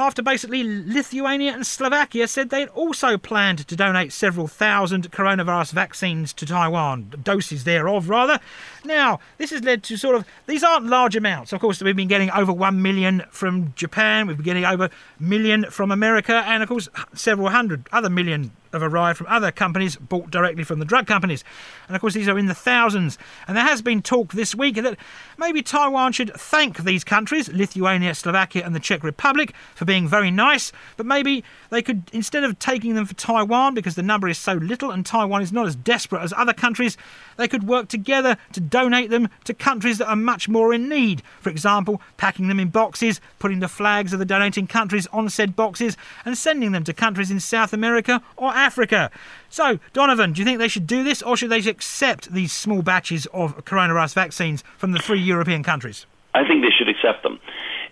[0.00, 6.32] after basically Lithuania and Slovakia said they'd also planned to donate several thousand coronavirus vaccines
[6.32, 8.40] to Taiwan, doses thereof, rather.
[8.84, 11.52] Now, this has led to sort of, these aren't large amounts.
[11.52, 14.90] Of course, we've been getting over 1 million from Japan, we've been getting over a
[15.22, 19.96] million from America, and of course, several hundred other million have arrived from other companies
[19.96, 21.44] bought directly from the drug companies.
[21.88, 23.18] And of course, these are in the thousands.
[23.46, 24.96] And there has been talk this week that
[25.38, 30.30] maybe Taiwan should thank these countries, Lithuania, Slovakia, and the Czech Republic, for being very
[30.30, 30.72] nice.
[30.96, 34.54] But maybe they could, instead of taking them for Taiwan, because the number is so
[34.54, 36.96] little and Taiwan is not as desperate as other countries,
[37.36, 41.22] they could work together to donate them to countries that are much more in need.
[41.40, 45.56] For example, packing them in boxes, putting the flags of the donating countries on said
[45.56, 49.10] boxes, and sending them to countries in South America or Africa.
[49.48, 52.82] So, Donovan, do you think they should do this or should they accept these small
[52.82, 56.06] batches of coronavirus vaccines from the three European countries?
[56.34, 57.40] I think they should accept them.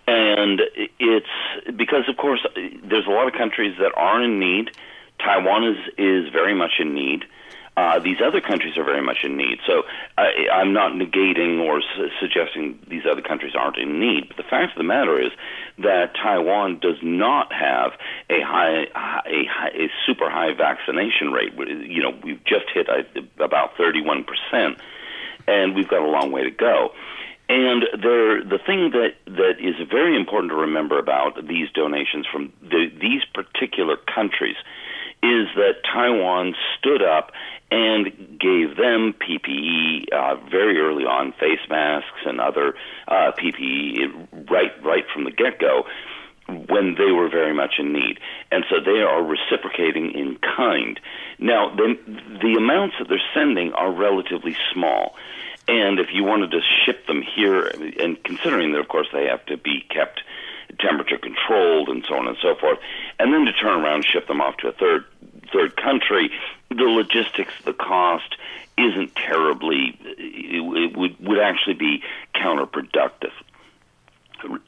[0.07, 0.63] And
[0.99, 2.47] it's because, of course,
[2.85, 4.71] there's a lot of countries that are in need.
[5.19, 7.25] Taiwan is, is very much in need.
[7.79, 9.59] Uh, these other countries are very much in need.
[9.65, 9.85] So
[10.17, 14.27] I, I'm not negating or su- suggesting these other countries aren't in need.
[14.27, 15.31] But the fact of the matter is
[15.79, 17.93] that Taiwan does not have
[18.29, 18.83] a high,
[19.27, 21.53] a, a super high vaccination rate.
[21.55, 23.05] You know, we've just hit uh,
[23.39, 24.79] about 31 percent,
[25.47, 26.91] and we've got a long way to go.
[27.49, 32.53] And there, the thing that, that is very important to remember about these donations from
[32.61, 34.57] the, these particular countries
[35.23, 37.33] is that Taiwan stood up
[37.71, 42.75] and gave them PPE uh, very early on, face masks and other
[43.07, 45.85] uh, PPE right right from the get go
[46.49, 48.19] when they were very much in need,
[48.51, 50.99] and so they are reciprocating in kind.
[51.39, 51.99] Now, the
[52.41, 55.15] the amounts that they're sending are relatively small.
[55.69, 59.45] And if you wanted to ship them here, and considering that, of course, they have
[59.47, 60.23] to be kept
[60.79, 62.79] temperature controlled and so on and so forth,
[63.19, 65.05] and then to turn around and ship them off to a third
[65.53, 66.31] third country,
[66.69, 68.37] the logistics, the cost
[68.77, 69.99] isn't terribly.
[70.19, 72.03] It, would would actually be
[72.35, 73.33] counterproductive.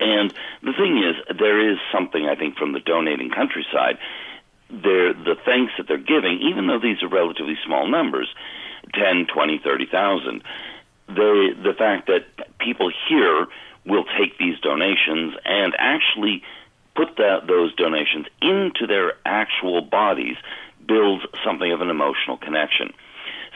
[0.01, 3.99] And the thing is, there is something I think from the donating countryside.
[4.69, 8.29] They're, the thanks that they're giving, even though these are relatively small numbers,
[8.95, 10.43] 10, 20, 30,000,
[11.09, 12.25] the the fact that
[12.59, 13.47] people here
[13.91, 16.43] will take these donations and actually
[16.95, 20.37] put those donations into their actual bodies
[20.87, 22.93] builds something of an emotional connection.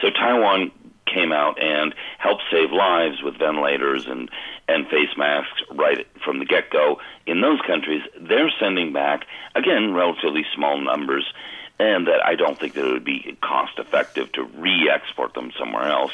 [0.01, 0.71] So Taiwan
[1.05, 4.29] came out and helped save lives with ventilators and
[4.67, 6.99] and face masks right from the get go.
[7.27, 11.31] In those countries, they're sending back again relatively small numbers,
[11.79, 15.87] and that I don't think that it would be cost effective to re-export them somewhere
[15.87, 16.13] else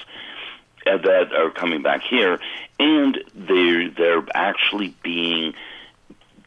[0.85, 2.39] that are coming back here,
[2.79, 5.53] and they're they're actually being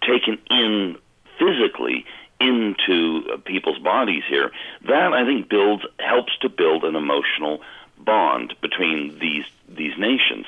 [0.03, 0.97] taken in
[1.39, 2.05] physically
[2.41, 4.51] into people's bodies here.
[4.87, 7.61] That I think builds helps to build an emotional
[7.99, 10.47] bond between these these nations.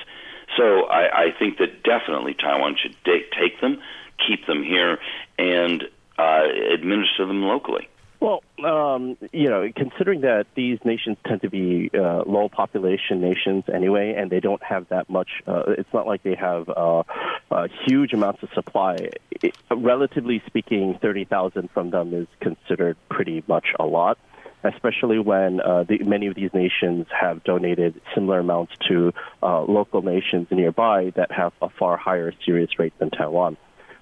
[0.56, 3.80] So I, I think that definitely Taiwan should take them,
[4.26, 4.98] keep them here,
[5.38, 5.84] and
[6.18, 7.88] uh, administer them locally.
[8.26, 13.62] Well, um, you know, considering that these nations tend to be uh, low population nations
[13.72, 17.04] anyway, and they don't have that much, uh, it's not like they have uh,
[17.52, 19.10] uh, huge amounts of supply.
[19.30, 24.18] It, relatively speaking, 30,000 from them is considered pretty much a lot,
[24.64, 30.02] especially when uh, the, many of these nations have donated similar amounts to uh, local
[30.02, 33.56] nations nearby that have a far higher serious rate than Taiwan.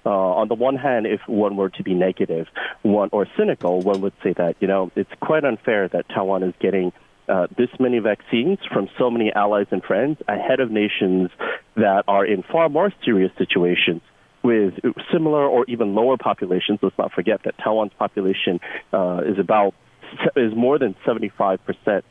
[0.05, 2.47] Uh, on the one hand, if one were to be negative,
[2.83, 6.53] one or cynical, one would say that you know it's quite unfair that Taiwan is
[6.59, 6.93] getting
[7.27, 11.31] uh, this many vaccines from so many allies and friends ahead of nations
[11.75, 14.01] that are in far more serious situations
[14.43, 14.75] with
[15.11, 16.79] similar or even lower populations.
[16.83, 18.59] Let's not forget that Taiwan's population
[18.93, 19.73] uh, is about
[20.35, 22.05] is more than 75 percent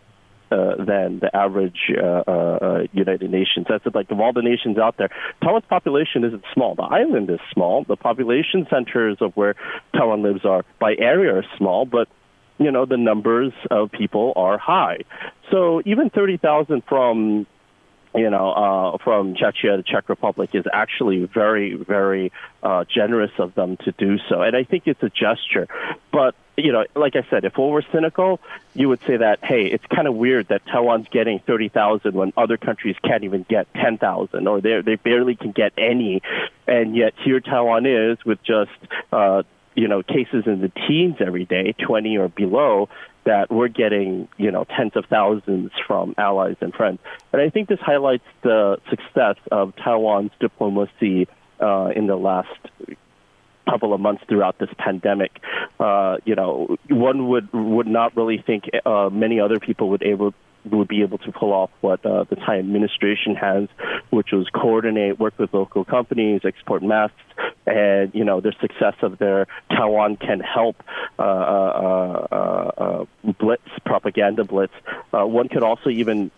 [0.50, 3.66] uh, than the average uh, uh, United Nations.
[3.68, 5.10] That's like of all the nations out there,
[5.42, 6.74] Taiwan's population isn't small.
[6.74, 7.84] The island is small.
[7.84, 9.54] The population centers of where
[9.94, 12.08] Taiwan lives are by area are small, but
[12.58, 14.98] you know the numbers of people are high.
[15.50, 17.46] So even thirty thousand from
[18.14, 23.54] you know, uh, from Czechia, the Czech Republic, is actually very, very uh, generous of
[23.54, 24.42] them to do so.
[24.42, 25.66] And I think it's a gesture.
[26.12, 28.40] But, you know, like I said, if we were cynical,
[28.74, 32.56] you would say that, hey, it's kind of weird that Taiwan's getting 30,000 when other
[32.56, 36.22] countries can't even get 10,000 or they they barely can get any.
[36.66, 38.70] And yet here Taiwan is with just,
[39.12, 39.42] uh,
[39.74, 42.88] you know, cases in the teens every day, 20 or below,
[43.24, 47.00] that we're getting, you know, tens of thousands from allies and friends.
[47.32, 51.26] And I think this highlights the success of Taiwan's diplomacy
[51.60, 52.48] uh, in the last
[53.68, 55.32] couple of months throughout this pandemic.
[55.80, 60.34] Uh, you know, one would would not really think uh, many other people would able
[60.70, 63.68] would be able to pull off what uh, the Tsai administration has,
[64.10, 67.20] which was coordinate, work with local companies, export masks,
[67.74, 70.82] and you know the success of their Taiwan can help
[71.18, 73.04] uh, uh, uh, uh
[73.38, 74.72] blitz propaganda blitz.
[75.12, 76.30] Uh, one could also even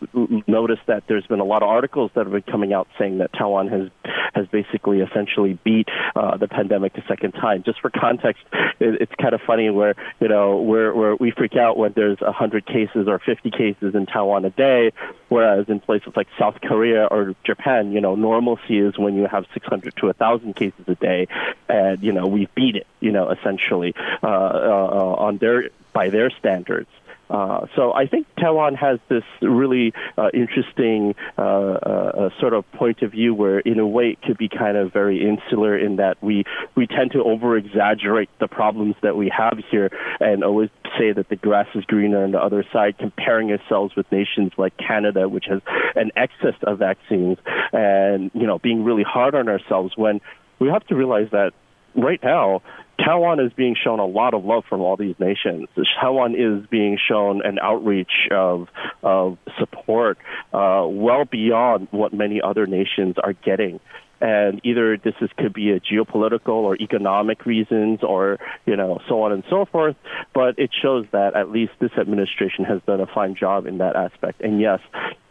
[0.47, 3.33] notice that there's been a lot of articles that have been coming out saying that
[3.35, 3.91] Taiwan has
[4.35, 7.63] has basically essentially beat the pandemic a second time.
[7.63, 8.43] Just for context,
[8.81, 12.21] it, it's kind of funny where you know where where we freak out when there's
[12.21, 14.93] 100 cases or 50 cases in Taiwan a day,
[15.29, 19.47] whereas in places like South Korea or Japan, you know normalcy is when you have
[19.53, 21.29] 600 to 1,000 cases a day,
[21.69, 26.31] and you know we beat it, you know, essentially uh, uh, on their by their
[26.31, 26.91] standards.
[27.29, 33.03] Uh, so I think Taiwan has this really uh, interesting uh, uh, sort of point
[33.03, 36.23] of view where, in a way, it could be kind of very insular in that
[36.23, 41.13] we we tend to over exaggerate the problems that we have here and always say
[41.13, 45.29] that the grass is greener on the other side, comparing ourselves with nations like Canada,
[45.29, 45.61] which has
[45.95, 47.39] an excess of vaccines,
[47.73, 50.21] and you know, being really hard on ourselves when
[50.59, 51.53] we have to realize that
[51.97, 52.63] right now,
[52.99, 55.69] Taiwan is being shown a lot of love from all these nations.
[56.01, 58.69] Taiwan is being shown an outreach of
[59.03, 60.19] of support
[60.53, 63.81] uh, well beyond what many other nations are getting
[64.21, 69.23] and either this is could be a geopolitical or economic reasons or you know so
[69.23, 69.97] on and so forth
[70.35, 73.95] but it shows that at least this administration has done a fine job in that
[73.95, 74.81] aspect and yes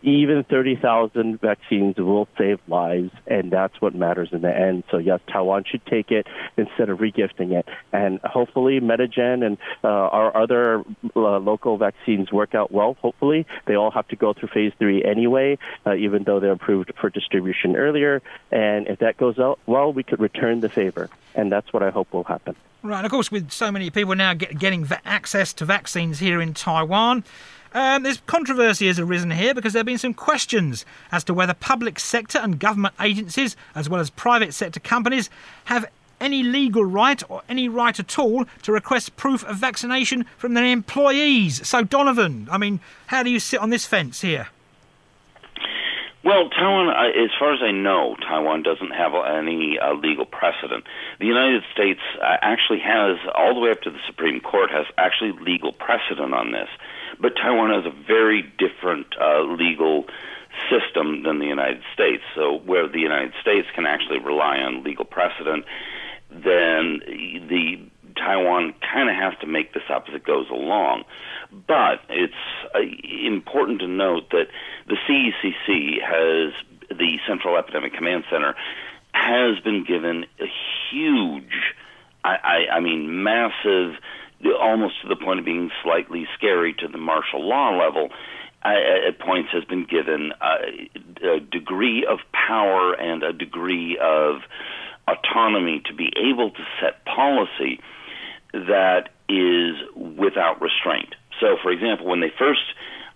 [0.06, 4.84] even 30,000 vaccines will save lives, and that's what matters in the end.
[4.92, 7.68] So, yes, Taiwan should take it instead of regifting it.
[7.92, 10.84] And hopefully, Medigen and uh, our other
[11.16, 12.96] uh, local vaccines work out well.
[13.02, 16.94] Hopefully, they all have to go through phase three anyway, uh, even though they're approved
[17.02, 18.22] for distribution earlier.
[18.52, 21.10] And if that goes out well, we could return the favor.
[21.34, 22.56] And that's what I hope will happen.
[22.86, 26.20] Right, and of course, with so many people now get, getting va- access to vaccines
[26.20, 27.24] here in Taiwan,
[27.76, 31.54] um, there's controversy has arisen here because there have been some questions as to whether
[31.54, 35.30] public sector and government agencies, as well as private sector companies,
[35.66, 35.86] have
[36.22, 40.64] any legal right or any right at all to request proof of vaccination from their
[40.64, 41.68] employees.
[41.68, 44.48] So, Donovan, I mean, how do you sit on this fence here?
[46.24, 50.86] Well, Taiwan, as far as I know, Taiwan doesn't have any uh, legal precedent.
[51.20, 54.88] The United States uh, actually has, all the way up to the Supreme Court, has
[54.98, 56.70] actually legal precedent on this.
[57.20, 60.06] But Taiwan has a very different uh, legal
[60.70, 62.24] system than the United States.
[62.36, 65.66] So, where the United States can actually rely on legal precedent,
[66.30, 67.02] then
[67.50, 67.80] the
[68.16, 71.04] Taiwan kind of has to make this up as it goes along.
[71.68, 72.34] But it's
[72.74, 72.80] uh,
[73.26, 74.48] important to note that
[74.88, 76.54] the CECC has
[76.90, 78.56] the Central Epidemic Command Center
[79.14, 80.46] has been given a
[80.92, 81.74] huge,
[82.24, 83.96] I, I, I mean, massive
[84.60, 88.10] almost to the point of being slightly scary to the martial law level,
[88.64, 94.42] at points has been given a, a degree of power and a degree of
[95.08, 97.80] autonomy to be able to set policy
[98.54, 101.14] that is without restraint.
[101.40, 102.62] So, for example, when they first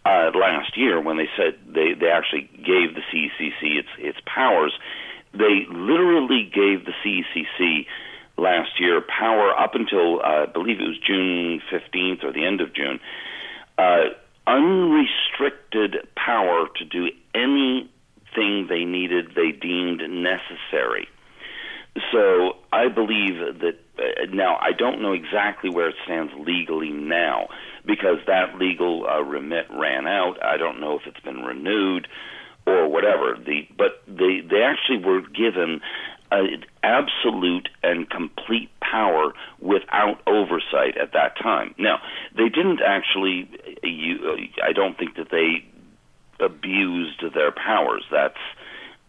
[0.05, 4.73] uh, last year, when they said they, they actually gave the CECC its its powers,
[5.34, 7.86] they literally gave the CECC
[8.39, 12.62] last year, power up until uh, I believe it was June 15th or the end
[12.62, 12.99] of June,
[13.78, 14.10] uh,
[14.47, 21.08] unrestricted power to do anything they needed, they deemed necessary.
[22.12, 27.49] So I believe that uh, now I don't know exactly where it stands legally now
[27.86, 30.38] because that legal uh, remit ran out.
[30.43, 32.08] I don't know if it's been renewed
[32.65, 33.36] or whatever.
[33.43, 35.82] The but they they actually were given
[36.32, 36.43] uh,
[36.84, 41.73] absolute and complete power without oversight at that time.
[41.77, 41.99] Now,
[42.36, 43.49] they didn't actually,
[43.84, 45.65] uh, I don't think that they
[46.43, 48.03] abused their powers.
[48.11, 48.38] That's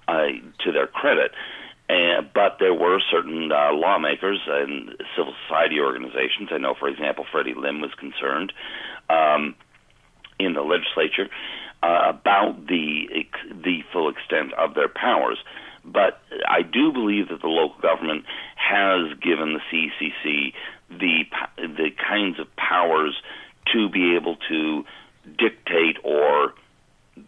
[0.09, 0.27] uh,
[0.65, 1.33] to their credit.
[2.35, 6.49] But there were certain uh, lawmakers and civil society organizations.
[6.51, 8.53] I know, for example, Freddie Lim was concerned
[9.09, 9.55] um,
[10.39, 11.29] in the legislature
[11.83, 15.39] uh, about the the full extent of their powers.
[15.85, 18.25] But I do believe that the local government
[18.57, 20.53] has given the CECC
[20.91, 21.25] the
[21.57, 23.21] the kinds of powers
[23.73, 24.85] to be able to
[25.39, 26.55] dictate or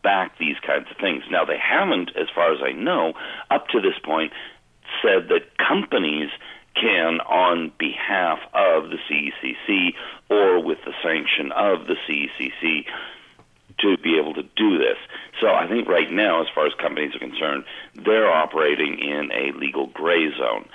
[0.03, 1.25] back these kinds of things.
[1.31, 3.15] Now they haven't, as far as I know,
[3.51, 4.33] up to this point,
[5.03, 6.31] said that companies
[6.75, 9.95] can, on behalf of the CECC
[10.31, 12.87] or with the sanction of the CECC,
[13.83, 14.97] to be able to do this.
[15.41, 17.65] So I think right now, as far as companies are concerned,
[17.95, 20.69] they're operating in a legal gray zone.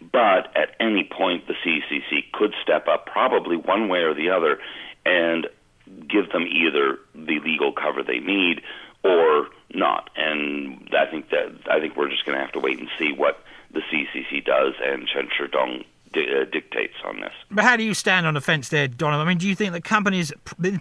[0.00, 4.60] But at any point, the CECC could step up, probably one way or the other,
[5.04, 5.48] and
[6.08, 8.62] give them either the legal cover they need
[9.02, 10.10] or not.
[10.16, 13.12] And I think that I think we're just going to have to wait and see
[13.12, 13.42] what
[13.72, 17.32] the CCC does and Chen Shih-chung di- uh, dictates on this.
[17.50, 19.26] But how do you stand on the fence there, Donovan?
[19.26, 20.32] I mean, do you think that companies,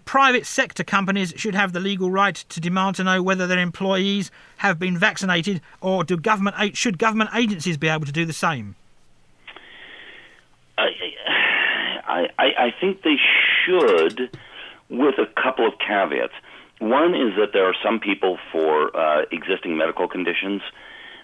[0.05, 4.31] private sector companies, should have the legal right to demand to know whether their employees
[4.57, 8.75] have been vaccinated, or do government should government agencies be able to do the same?
[10.77, 13.17] I, I, I think they
[13.65, 14.37] should,
[14.89, 16.33] with a couple of caveats.
[16.79, 20.61] One is that there are some people for uh, existing medical conditions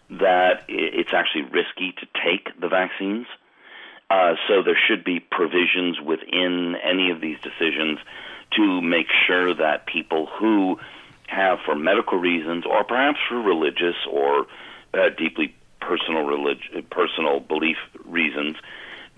[0.10, 3.28] that it's actually risky to take the vaccines.
[4.14, 7.98] Uh, so there should be provisions within any of these decisions
[8.52, 10.80] to make sure that people who
[11.26, 14.46] have, for medical reasons or perhaps for religious or
[14.94, 18.56] uh, deeply personal relig- personal belief reasons,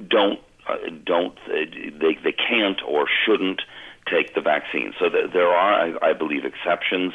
[0.07, 1.65] don't uh, don't uh,
[2.01, 3.61] they they can't or shouldn't
[4.09, 4.93] take the vaccine.
[4.97, 7.11] So th- there are, I, I believe, exceptions.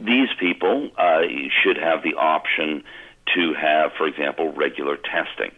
[0.00, 1.22] These people uh,
[1.62, 2.82] should have the option
[3.34, 5.52] to have, for example, regular testing.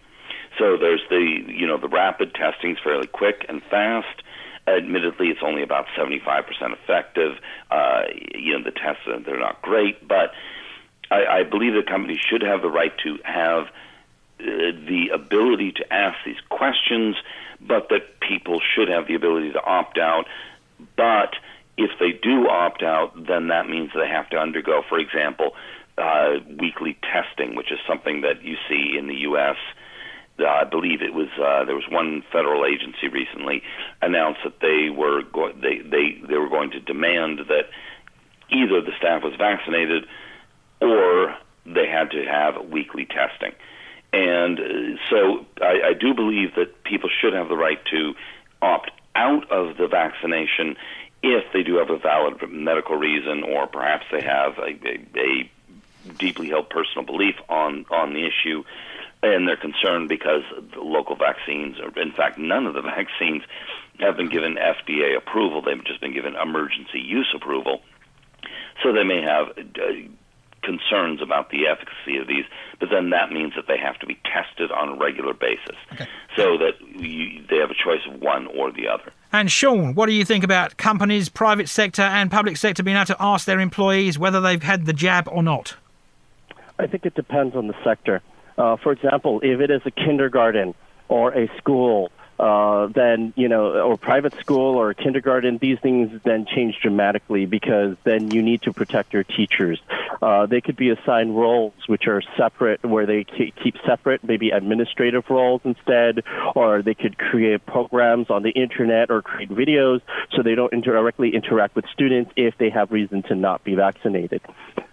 [0.58, 4.22] So there's the you know the rapid testing is fairly quick and fast.
[4.66, 7.38] Admittedly, it's only about 75% effective.
[7.70, 8.02] Uh,
[8.34, 10.32] you know the tests they're not great, but
[11.10, 13.66] I, I believe that companies should have the right to have
[14.40, 17.16] uh, the ability to ask these questions,
[17.60, 20.26] but that people should have the ability to opt out.
[20.96, 21.34] But
[21.76, 25.54] if they do opt out, then that means they have to undergo, for example,
[25.98, 29.56] uh, weekly testing, which is something that you see in the U.S.
[30.38, 33.62] Uh, I believe it was uh, there was one federal agency recently
[34.02, 37.70] announced that they were go- they they they were going to demand that
[38.50, 40.06] either the staff was vaccinated
[40.80, 41.34] or
[41.64, 43.52] they had to have weekly testing.
[44.12, 48.14] And uh, so I, I do believe that people should have the right to
[48.62, 50.76] opt out of the vaccination
[51.22, 55.50] if they do have a valid medical reason or perhaps they have a, a,
[56.08, 58.62] a deeply held personal belief on on the issue,
[59.34, 60.42] and they're concerned because
[60.74, 63.42] the local vaccines, or in fact, none of the vaccines
[64.00, 65.62] have been given FDA approval.
[65.62, 67.80] They've just been given emergency use approval.
[68.82, 69.62] So they may have uh,
[70.62, 72.44] concerns about the efficacy of these,
[72.80, 76.06] but then that means that they have to be tested on a regular basis, okay.
[76.36, 79.12] so that you, they have a choice of one or the other.
[79.32, 83.06] And Sean, what do you think about companies, private sector, and public sector being able
[83.06, 85.76] to ask their employees whether they've had the jab or not?
[86.78, 88.20] I think it depends on the sector.
[88.58, 90.74] Uh, for example, if it is a kindergarten
[91.08, 96.46] or a school, uh, then you know, or private school or kindergarten, these things then
[96.46, 99.80] change dramatically because then you need to protect your teachers.
[100.20, 105.24] Uh, they could be assigned roles which are separate, where they keep separate, maybe administrative
[105.30, 106.22] roles instead,
[106.54, 110.00] or they could create programs on the internet or create videos
[110.32, 114.40] so they don't directly interact with students if they have reason to not be vaccinated.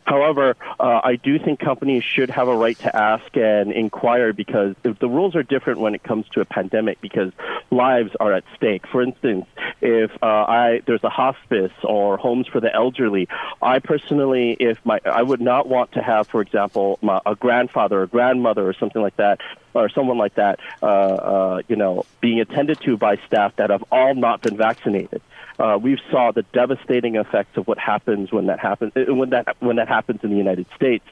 [0.06, 4.76] However, uh, I do think companies should have a right to ask and inquire because
[4.84, 7.32] if the rules are different when it comes to a pandemic because
[7.74, 8.88] lives are at stake.
[8.88, 9.46] For instance,
[9.82, 13.28] if uh, I there's a hospice or homes for the elderly,
[13.62, 18.02] I personally, if my I would not want to have, for example, my, a grandfather
[18.02, 19.40] or grandmother or something like that
[19.74, 23.84] or someone like that, uh, uh, you know, being attended to by staff that have
[23.92, 25.22] all not been vaccinated
[25.60, 29.76] uh, we saw the devastating effects of what happens when that happens when that when
[29.78, 31.06] that happens in the United States.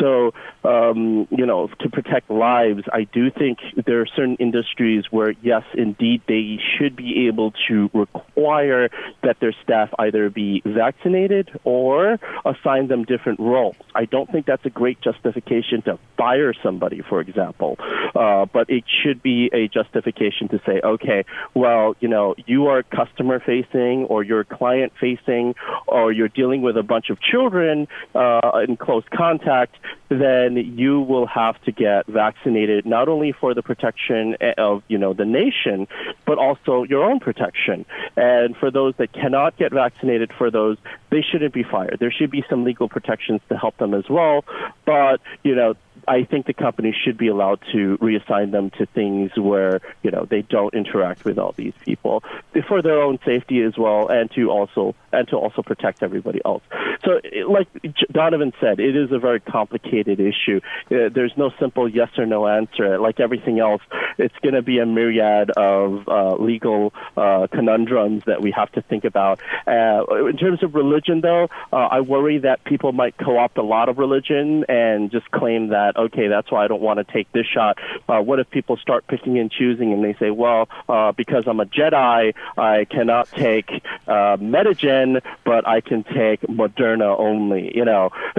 [0.00, 0.32] So,
[0.64, 5.62] um, you know, to protect lives, I do think there are certain industries where, yes,
[5.74, 8.90] indeed, they should be able to require
[9.22, 13.76] that their staff either be vaccinated or assign them different roles.
[13.94, 17.76] I don't think that's a great justification to fire somebody, for example,
[18.14, 21.24] uh, but it should be a justification to say, okay,
[21.54, 25.54] well, you know, you are customer facing or you're client facing
[25.86, 29.76] or you're dealing with a bunch of children uh, in close contact
[30.08, 35.12] then you will have to get vaccinated not only for the protection of you know
[35.12, 35.86] the nation,
[36.26, 37.84] but also your own protection.
[38.16, 40.78] And for those that cannot get vaccinated, for those
[41.10, 41.98] they shouldn't be fired.
[42.00, 44.44] There should be some legal protections to help them as well.
[44.84, 45.74] But you know
[46.08, 50.24] I think the company should be allowed to reassign them to things where you know
[50.24, 52.22] they don't interact with all these people
[52.66, 56.62] for their own safety as well, and to also and to also protect everybody else.
[57.04, 57.68] So, like
[58.10, 60.60] Donovan said, it is a very complicated issue.
[60.90, 62.98] Uh, there's no simple yes or no answer.
[62.98, 63.82] Like everything else,
[64.18, 68.82] it's going to be a myriad of uh, legal uh, conundrums that we have to
[68.82, 69.40] think about.
[69.66, 73.88] Uh, in terms of religion, though, uh, I worry that people might co-opt a lot
[73.88, 77.46] of religion and just claim that okay, that's why I don't want to take this
[77.46, 77.78] shot.
[78.08, 81.60] Uh, what if people start picking and choosing and they say, well, uh, because I'm
[81.60, 83.70] a Jedi, I cannot take
[84.06, 88.10] uh, Medigen, but I can take Moderna only, you know?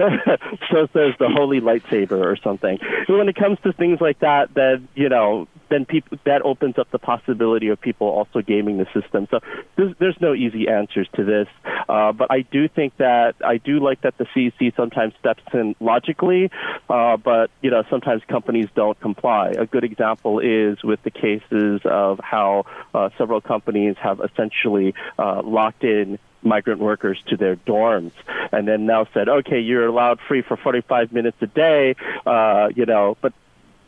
[0.70, 2.78] so says the holy lightsaber or something.
[3.08, 6.90] When it comes to things like that, then, you know, then people that opens up
[6.90, 9.26] the possibility of people also gaming the system.
[9.30, 9.40] So
[9.76, 11.48] there's, there's no easy answers to this,
[11.88, 15.74] uh, but I do think that I do like that the CEC sometimes steps in
[15.80, 16.50] logically,
[16.88, 19.50] uh, but you know sometimes companies don't comply.
[19.50, 25.42] A good example is with the cases of how uh, several companies have essentially uh,
[25.42, 28.12] locked in migrant workers to their dorms
[28.50, 31.94] and then now said okay you're allowed free for 45 minutes a day
[32.24, 33.34] uh you know but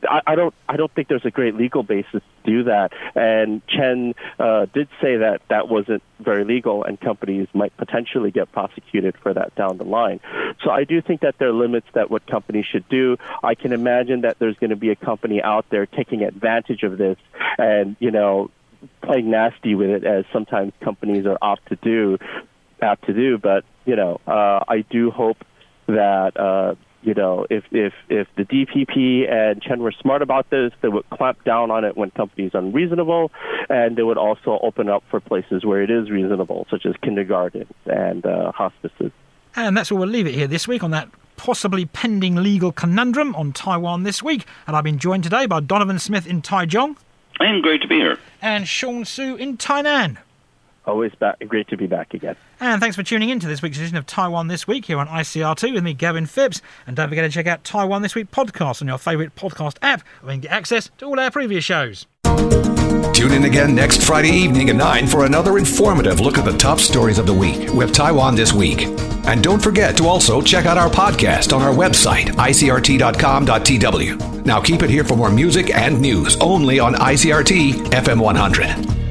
[0.09, 2.92] I, don't I don't think there's a great legal basis to do that.
[3.14, 8.50] And Chen uh, did say that that wasn't very legal, and companies might potentially get
[8.53, 10.20] prosecuted for that down the line.
[10.64, 13.16] So I do think that there are limits that what companies should do.
[13.42, 16.98] I can imagine that there's going to be a company out there taking advantage of
[16.98, 17.18] this,
[17.59, 18.50] and you know
[19.03, 22.18] playing nasty with it as sometimes companies are apt to do
[22.80, 25.38] apt to do but you know uh, I do hope
[25.86, 30.72] that uh, you know, if if if the DPP and Chen were smart about this,
[30.80, 33.30] they would clamp down on it when companies unreasonable,
[33.68, 37.72] and they would also open up for places where it is reasonable, such as kindergartens
[37.86, 39.11] and uh, hospices.
[39.55, 43.34] And that's where we'll leave it here this week on that possibly pending legal conundrum
[43.34, 44.46] on Taiwan this week.
[44.66, 46.96] And I've been joined today by Donovan Smith in Taichung.
[47.40, 48.18] And great to be here.
[48.40, 50.18] And Sean Su in Tainan.
[50.85, 52.35] Always back, great to be back again.
[52.59, 55.07] And thanks for tuning in to this week's edition of Taiwan This Week here on
[55.07, 56.61] ICRT with me, Gavin Phipps.
[56.87, 60.03] And don't forget to check out Taiwan This Week podcast on your favourite podcast app,
[60.22, 62.07] where you can get access to all our previous shows.
[63.12, 66.80] Tune in again next Friday evening at 9 for another informative look at the top
[66.80, 68.83] stories of the week with Taiwan This Week.
[69.26, 73.03] And don't forget to also check out our podcast on our website, icrt.com.tw.
[74.45, 79.01] Now keep it here for more music and news only on ICRT FM 100.